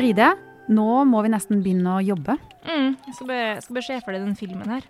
[0.00, 0.30] Fride,
[0.72, 2.38] nå må vi nesten begynne å jobbe.
[2.64, 4.86] Mm, jeg skal bare, skal bare se ferdig den filmen her.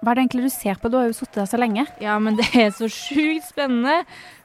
[0.00, 0.88] Hva er det egentlig du ser på?
[0.88, 1.84] Du har jo sittet der så lenge.
[2.00, 3.98] Ja, men det er så sjukt spennende.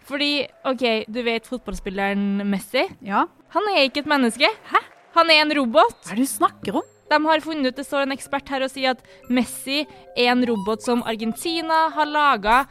[0.10, 2.84] Fordi, OK, du vet fotballspilleren Messi?
[3.08, 3.24] Ja.
[3.56, 4.52] Han er ikke et menneske.
[4.74, 4.84] Hæ?
[5.16, 5.96] Han er en robot.
[6.04, 6.94] Hva er det du snakker om?
[7.08, 9.86] De har funnet ut, Det står en ekspert her og sier at Messi
[10.18, 12.66] er en robot som Argentina har laga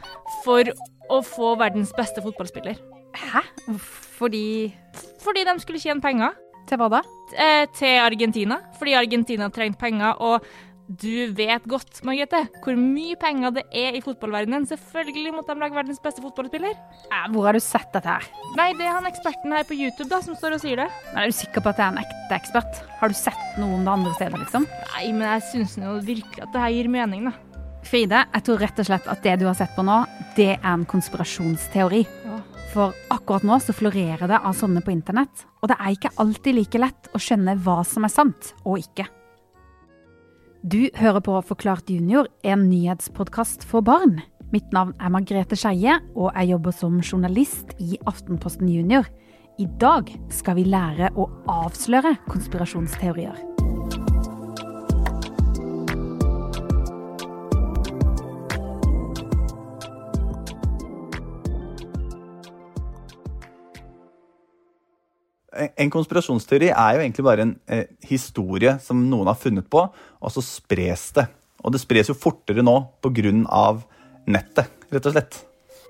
[0.45, 0.69] for
[1.09, 2.77] å få verdens beste fotballspiller.
[3.33, 3.47] Hæ?
[4.15, 4.73] Fordi
[5.23, 6.35] Fordi de skulle tjene penger
[6.69, 7.01] Til hva da?
[7.37, 8.59] eh, til Argentina.
[8.79, 10.15] Fordi Argentina trengte penger.
[10.21, 10.41] Og
[10.85, 14.67] du vet godt, Margrethe, hvor mye penger det er i fotballverdenen.
[14.69, 16.75] Selvfølgelig måtte de lage verdens beste fotballspiller.
[17.09, 18.27] Eh, Hvor har du sett dette her?
[18.57, 20.87] Nei, det er han eksperten her på YouTube da, som står og sier det.
[21.13, 22.81] Men Er du sikker på at det er en ekte ekspert?
[23.01, 24.67] Har du sett noe om det andre stedet, liksom?
[24.93, 27.33] Nei, men jeg syns jo virkelig at det her gir mening, da.
[27.85, 29.97] Fride, jeg tror rett og slett at det du har sett på nå,
[30.37, 32.05] det er en konspirasjonsteori.
[32.75, 35.45] For akkurat nå så florerer det av sånne på internett.
[35.63, 39.07] Og det er ikke alltid like lett å skjønne hva som er sant og ikke.
[40.65, 44.17] Du hører på Forklart junior, en nyhetspodkast for barn.
[44.51, 49.07] Mitt navn er Margrethe Skeie, og jeg jobber som journalist i Aftenposten Junior.
[49.61, 53.54] I dag skal vi lære å avsløre konspirasjonsteorier.
[65.55, 70.33] En konspirasjonsteori er jo egentlig bare en eh, historie som noen har funnet på, og
[70.33, 71.27] så spres det.
[71.63, 73.31] Og det spres jo fortere nå pga.
[74.27, 75.39] nettet, rett og slett.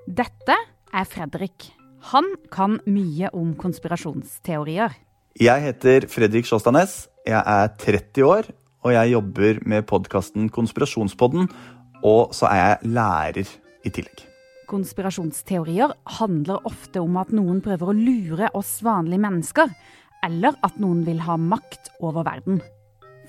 [0.06, 0.58] Dette
[0.94, 1.72] er Fredrik.
[2.12, 4.94] Han kan mye om konspirasjonsteorier.
[5.42, 7.08] Jeg heter Fredrik Sjåstadnes.
[7.26, 8.52] Jeg er 30 år,
[8.86, 11.50] og jeg jobber med podkasten Konspirasjonspodden.
[12.06, 14.35] Og så er jeg lærer i tillegg.
[14.70, 19.72] Konspirasjonsteorier handler ofte om at noen prøver å lure oss vanlige mennesker,
[20.26, 22.62] eller at noen vil ha makt over verden.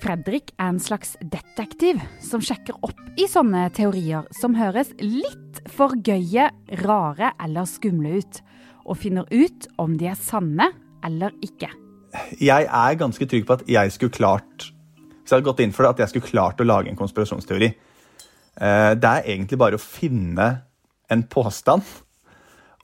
[0.01, 5.95] Fredrik er en slags detektiv som sjekker opp i sånne teorier som høres litt for
[6.05, 6.51] gøye,
[6.83, 8.41] rare eller skumle ut,
[8.85, 10.69] og finner ut om de er sanne
[11.05, 11.71] eller ikke.
[12.39, 15.83] Jeg er ganske trygg på at jeg skulle klart Hvis jeg hadde gått inn for
[15.83, 17.67] det, at jeg skulle klart å lage en konspirasjonsteori.
[17.67, 20.45] Eh, Det er egentlig bare å finne
[21.13, 21.83] en påstand,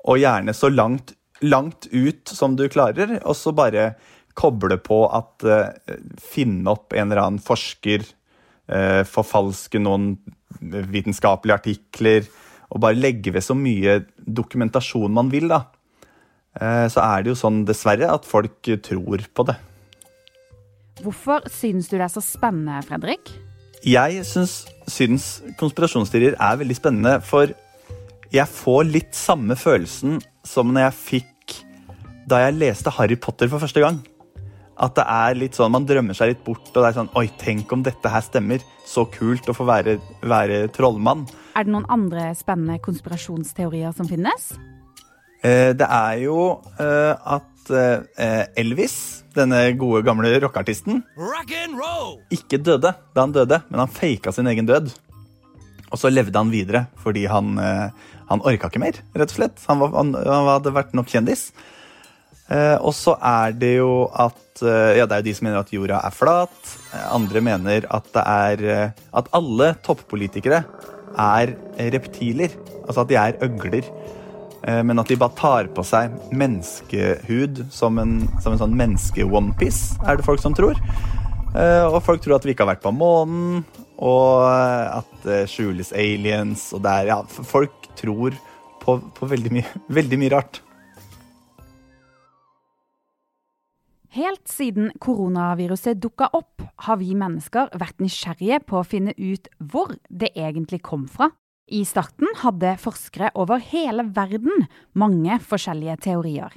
[0.03, 1.13] og gjerne så langt,
[1.43, 3.93] langt ut som du klarer, og så bare
[4.33, 8.05] koble på at uh, Finne opp en eller annen forsker,
[8.71, 10.15] uh, forfalske noen
[10.59, 12.27] vitenskapelige artikler,
[12.73, 15.65] og bare legge ved så mye dokumentasjon man vil, da.
[16.57, 19.59] Uh, Så er det jo sånn, dessverre, at folk tror på det.
[21.03, 23.33] Hvorfor synes du det er så spennende, Fredrik?
[23.83, 25.25] Jeg syns, syns
[25.59, 27.51] konspirasjonsteorier er veldig spennende, for
[28.33, 30.17] jeg får litt samme følelsen
[30.47, 31.29] som når jeg fikk
[32.29, 33.99] da jeg leste Harry Potter for første gang.
[34.73, 37.27] At det er litt sånn, Man drømmer seg litt bort, og det er sånn Oi,
[37.37, 38.63] tenk om dette her stemmer.
[38.89, 41.27] Så kult å få være, være trollmann.
[41.53, 44.53] Er det noen andre spennende konspirasjonsteorier som finnes?
[45.43, 46.39] Eh, det er jo
[46.81, 48.97] eh, at eh, Elvis,
[49.37, 51.53] denne gode, gamle rockeartisten, Rock
[52.33, 54.89] ikke døde da han døde, men han faka sin egen død.
[55.93, 57.89] Og så levde han videre fordi han, eh,
[58.31, 59.61] han orka ikke mer, rett og slett.
[59.69, 61.51] Han, var, han, han hadde vært nok kjendis.
[62.51, 65.61] Eh, og så er det jo at eh, Ja, det er jo de som mener
[65.61, 66.73] at jorda er flat.
[66.91, 68.65] Eh, andre mener at det er
[69.15, 70.63] At alle toppolitikere
[71.13, 71.53] er
[71.93, 72.57] reptiler.
[72.87, 73.87] Altså at de er øgler.
[74.65, 79.99] Eh, men at de bare tar på seg menneskehud som en, som en sånn menneske-onepiece,
[80.07, 80.79] er det folk som tror.
[81.53, 83.63] Eh, Og folk tror at vi ikke har vært på månen,
[84.03, 88.35] og eh, at det skjules aliens, og det er Ja, folk tror
[88.83, 90.61] på, på veldig, mye, veldig mye rart.
[94.13, 99.95] Helt siden koronaviruset dukka opp, har vi mennesker vært nysgjerrige på å finne ut hvor
[100.09, 101.31] det egentlig kom fra.
[101.65, 104.67] I starten hadde forskere over hele verden
[104.99, 106.53] mange forskjellige teorier.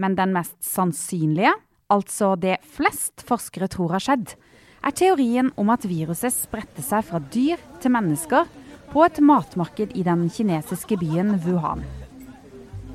[0.00, 1.52] Men den mest sannsynlige,
[1.92, 4.34] altså det flest forskere tror har skjedd,
[4.80, 8.48] er teorien om at viruset spredte seg fra dyr til mennesker
[8.90, 11.84] på et matmarked i den kinesiske byen Wuhan.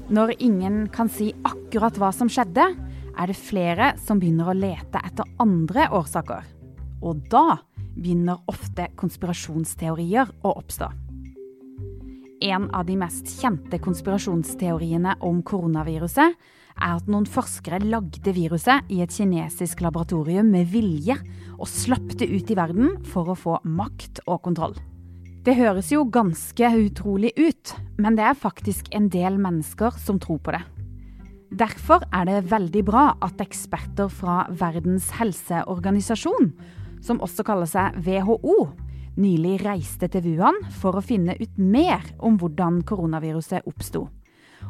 [0.09, 2.67] Når ingen kan si akkurat hva som skjedde,
[3.15, 6.43] er det flere som begynner å lete etter andre årsaker.
[7.01, 7.61] Og da
[7.95, 10.91] begynner ofte konspirasjonsteorier å oppstå.
[12.45, 16.35] En av de mest kjente konspirasjonsteoriene om koronaviruset
[16.75, 21.15] er at noen forskere lagde viruset i et kinesisk laboratorium med vilje
[21.55, 24.75] og slapp det ut i verden for å få makt og kontroll.
[25.45, 30.39] Det høres jo ganske utrolig ut, men det er faktisk en del mennesker som tror
[30.41, 30.63] på det.
[31.55, 36.49] Derfor er det veldig bra at eksperter fra Verdens helseorganisasjon,
[37.05, 38.57] som også kaller seg WHO,
[39.21, 44.07] nylig reiste til Wuhan for å finne ut mer om hvordan koronaviruset oppsto.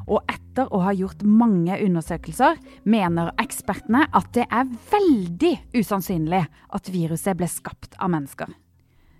[0.05, 6.91] Og etter å ha gjort mange undersøkelser, mener ekspertene at det er veldig usannsynlig at
[6.93, 8.51] viruset ble skapt av mennesker.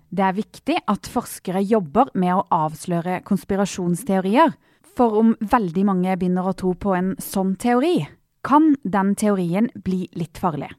[0.06, 4.54] Det er viktig at forskere jobber med å avsløre konspirasjonsteorier,
[4.96, 7.98] for om veldig mange begynner å tro på en sånn teori,
[8.46, 10.70] kan den teorien bli litt farlig.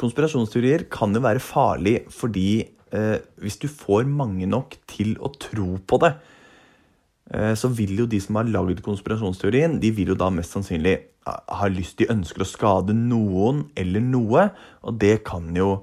[0.00, 5.76] Konspirasjonsteorier kan jo være farlig fordi eh, hvis du får mange nok til å tro
[5.78, 6.16] på det,
[7.26, 10.96] så vil jo de som har lagd konspirasjonsteorien, de vil jo da mest sannsynlig
[11.26, 14.44] ha lyst, de ønsker å skade noen eller noe,
[14.86, 15.80] og det kan jo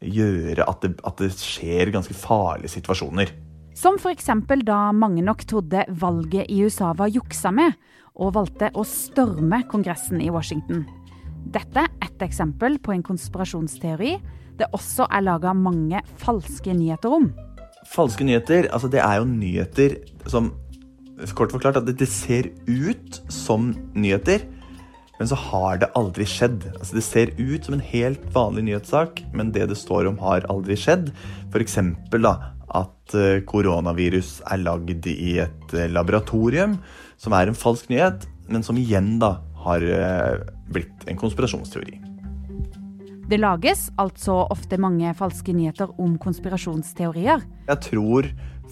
[0.00, 3.34] gjøre at det, at det skjer ganske farlige situasjoner.
[3.76, 4.30] Som f.eks.
[4.64, 7.76] da mange nok trodde valget i USA var juksa med,
[8.18, 10.86] og valgte å storme Kongressen i Washington.
[11.52, 14.16] Dette er ett eksempel på en konspirasjonsteori
[14.58, 17.28] det også er laga mange falske nyheter om.
[17.88, 19.98] Falske nyheter, altså det er jo nyheter
[20.28, 20.50] som
[21.34, 24.44] Kort forklart at det ser ut som nyheter,
[25.18, 26.68] men så har det aldri skjedd.
[26.78, 30.46] Altså Det ser ut som en helt vanlig nyhetssak, men det det står om, har
[30.52, 31.10] aldri skjedd.
[31.50, 31.80] F.eks.
[32.14, 32.36] da
[32.68, 36.78] at eh, koronavirus er lagd i et eh, laboratorium,
[37.16, 41.98] som er en falsk nyhet, men som igjen da har eh, blitt en konspirasjonsteori.
[43.28, 47.42] Det lages altså ofte mange falske nyheter om konspirasjonsteorier.
[47.68, 48.28] Jeg tror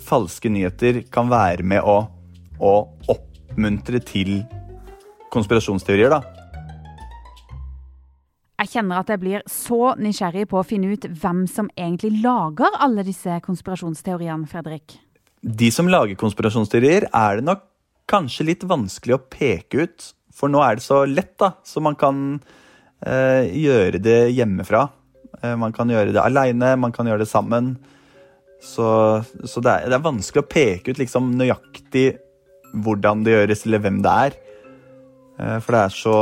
[0.07, 2.07] falske nyheter kan være med å,
[2.63, 2.73] å
[3.13, 4.41] oppmuntre til
[5.33, 6.23] konspirasjonsteorier, da.
[8.57, 12.79] Jeg kjenner at jeg blir så nysgjerrig på å finne ut hvem som egentlig lager
[12.81, 14.97] alle disse konspirasjonsteoriene, Fredrik.
[15.45, 17.67] De som lager konspirasjonsteorier, er det nok
[18.09, 20.07] kanskje litt vanskelig å peke ut.
[20.37, 21.53] For nå er det så lett, da.
[21.69, 22.39] Så man kan
[23.05, 24.87] eh, gjøre det hjemmefra.
[25.43, 27.75] Eh, man kan gjøre det aleine, man kan gjøre det sammen.
[28.63, 28.89] Så,
[29.45, 32.07] så det, er, det, er, vanskelig å peke ut liksom nøyaktig
[32.85, 34.37] hvordan det gjøres, eller hvem det er.
[35.41, 36.19] Eh, for det er så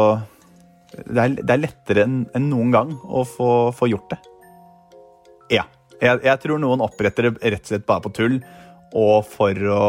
[0.95, 4.21] det er, det er lettere enn en noen gang å få, få gjort det.
[5.57, 5.65] Ja.
[6.01, 8.37] Jeg, jeg, tror noen oppretter det rett og slett bare på tull
[8.95, 9.87] og for å,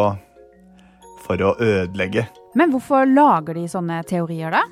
[1.26, 2.26] for å ødelegge.
[2.58, 4.64] Men hvorfor lager de sånne teorier, da?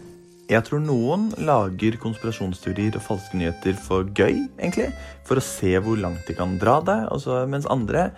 [0.51, 4.89] Jeg tror noen lager konspirasjonsteorier og falske nyheter for gøy, egentlig.
[5.27, 6.97] For å se hvor langt de kan dra det.
[7.15, 8.09] Også, mens andre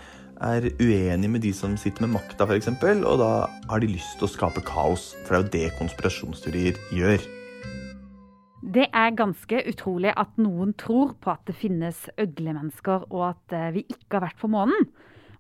[0.44, 2.70] er uenige med de som sitter med makta, f.eks.
[2.96, 3.32] Og da
[3.70, 5.14] har de lyst til å skape kaos.
[5.26, 7.26] For det er jo det konspirasjonsteorier gjør.
[8.76, 13.74] Det er ganske utrolig at noen tror på at det finnes øglemennesker, og at eh,
[13.76, 14.88] vi ikke har vært på månen.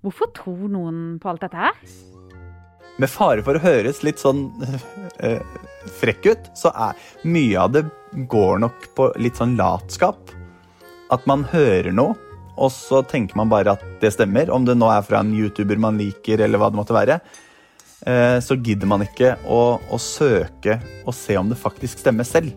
[0.05, 1.79] Hvorfor tror noen på alt dette her?
[3.01, 5.41] Med fare for å høres litt sånn øh,
[5.99, 7.83] frekk ut, så er mye av det
[8.29, 10.31] går nok på litt sånn latskap.
[11.11, 12.15] At man hører noe,
[12.55, 14.51] og så tenker man bare at det stemmer.
[14.53, 17.19] Om det nå er fra en YouTuber man liker, eller hva det måtte være.
[18.05, 22.53] Øh, så gidder man ikke å, å søke og se om det faktisk stemmer selv.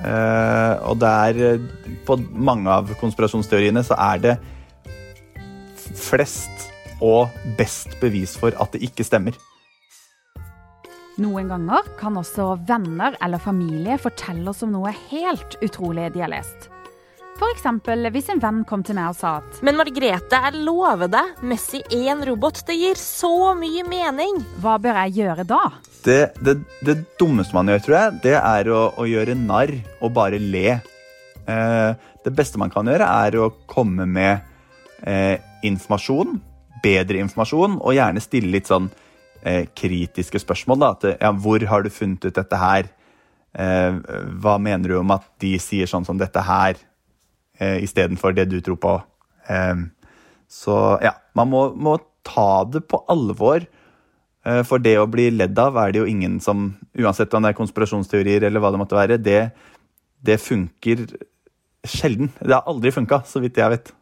[0.00, 1.64] Uh, og det er eh,
[2.08, 4.32] På mange av konspirasjonsteoriene så er det
[5.76, 6.70] flest
[7.04, 7.28] og
[7.58, 9.36] best bevis for at det ikke stemmer.
[11.20, 16.32] Noen ganger kan også venner eller familie fortelle oss om noe helt utrolig de har
[16.32, 16.70] lest.
[17.40, 17.64] F.eks.
[18.12, 21.78] hvis en venn kom til meg og sa at Men Margrethe, jeg lover deg, Messi
[21.88, 22.60] er en robot.
[22.68, 24.42] Det gir så mye mening.
[24.60, 25.60] Hva bør jeg gjøre da?
[26.04, 30.12] Det, det, det, dummeste man gjør, tror jeg, det er å, å gjøre narr og
[30.18, 30.76] bare le.
[31.48, 34.44] Eh, det beste man kan gjøre, er å komme med
[35.08, 36.36] eh, informasjon,
[36.84, 38.90] bedre informasjon, og gjerne stille litt sånn
[39.40, 40.84] eh, kritiske spørsmål.
[40.84, 40.92] Da.
[41.00, 42.92] til, ja, hvor har du funnet ut dette her?
[43.56, 43.98] Eh,
[44.44, 46.76] hva mener du om at de sier sånn som dette her,
[47.60, 48.96] eh, istedenfor det du tror på?
[49.48, 49.84] Eh,
[50.50, 53.68] så ja, man må, må ta det på alvor
[54.46, 57.52] Eh, for det å bli ledd av er det jo ingen som, uansett om det
[57.52, 59.50] er konspirasjonsteorier eller hva det måtte være, det,
[60.24, 61.04] det funker
[61.84, 62.32] sjelden.
[62.40, 63.92] Det har aldri funka, så vidt jeg vet.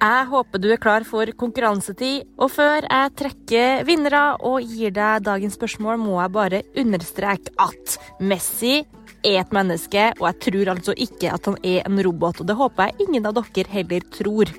[0.00, 5.26] Jeg håper du er klar for konkurransetid, og før jeg trekker vinnere og gir deg
[5.26, 8.80] dagens spørsmål, må jeg bare understreke at Messi
[9.26, 12.40] er et menneske, og jeg tror altså ikke at han er en robot.
[12.40, 14.52] Og det håper jeg ingen av dere heller tror.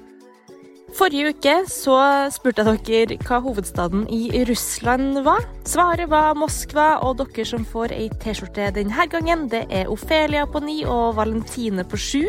[0.91, 1.95] Forrige uke så
[2.35, 5.45] spurte jeg dere hva hovedstaden i Russland var.
[5.67, 10.59] Svaret var Moskva, og dere som får ei T-skjorte denne gangen, det er Ofelia på
[10.65, 12.25] ni og Valentine på sju.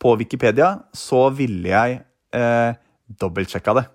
[0.00, 1.98] på Wikipedia, så ville jeg
[2.36, 2.78] eh,
[3.20, 3.86] dobbeltsjekka det.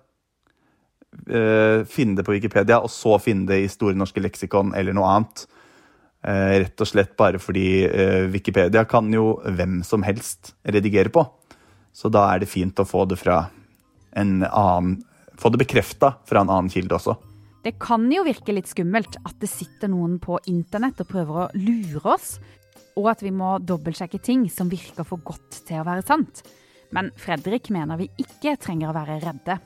[1.26, 5.10] Eh, finne det på Wikipedia, og så finne det i Store norske leksikon eller noe
[5.16, 5.46] annet.
[6.26, 11.26] Eh, rett og slett bare fordi eh, Wikipedia kan jo hvem som helst redigere på.
[11.96, 13.46] Så da er det fint å få det fra
[14.16, 14.98] en annen
[15.36, 17.12] Få det bekrefta fra en annen kilde også.
[17.60, 21.48] Det kan jo virke litt skummelt at det sitter noen på internett og prøver å
[21.60, 22.38] lure oss,
[22.96, 26.42] og at vi må dobbeltsjekke ting som virker for godt til å være sant.
[26.94, 29.58] Men Fredrik mener vi ikke trenger å være redde.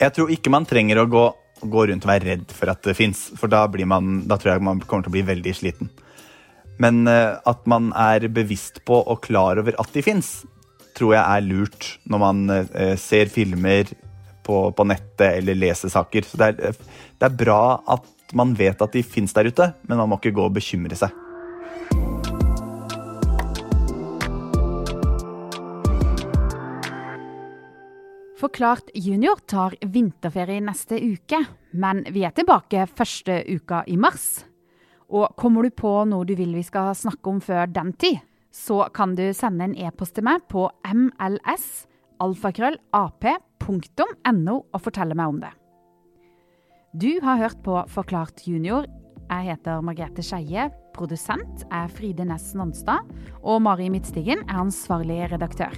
[0.00, 1.24] Jeg tror ikke man trenger å gå,
[1.62, 4.66] gå rundt og være redd for at det fins, for da, man, da, tror jeg
[4.66, 5.90] man kommer til å bli veldig sliten.
[6.82, 10.42] Men uh, at man er bevisst på og klar over at de fins,
[10.94, 13.94] tror jeg er lurt når man uh, ser filmer,
[14.44, 16.26] på, på nettet eller leser saker.
[16.28, 16.74] Så det er,
[17.16, 20.34] det er bra at man vet at de fins der ute, men man må ikke
[20.36, 21.23] gå og bekymre seg.
[28.44, 31.38] Forklart junior tar vinterferie neste uke,
[31.80, 34.44] men vi er tilbake første uka i mars.
[35.08, 38.20] Og kommer du på noe du vil vi skal snakke om før den tid,
[38.52, 41.88] så kan du sende en e-post til meg på mls
[42.20, 45.56] alfakrøllap.no og fortelle meg om det.
[46.92, 48.84] Du har hørt på Forklart junior.
[49.30, 50.68] Jeg heter Margrethe Skeie.
[50.92, 53.08] Produsent er Fride Næss Nonstad.
[53.40, 55.72] Og Mari Midtstigen er ansvarlig redaktør.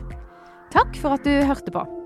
[0.74, 2.05] Takk for at du hørte på.